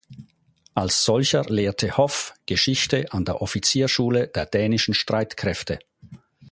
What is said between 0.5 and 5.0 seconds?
Als solcher lehrte Hoff Geschichte an der Offiziersschule der dänischen